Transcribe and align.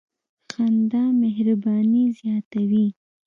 •خندا 0.51 1.03
مهرباني 1.21 2.03
زیاتوي. 2.19 2.85